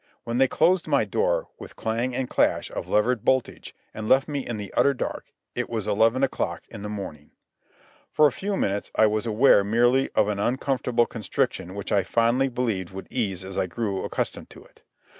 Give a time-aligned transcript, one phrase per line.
[0.23, 4.43] When they closed my door, with clang and clash of levered boltage, and left me
[4.43, 7.29] in the utter dark, it was eleven o'clock in the morning.
[8.11, 12.47] For a few minutes I was aware merely of an uncomfortable constriction which I fondly
[12.47, 14.81] believed would ease as I grew accustomed to it.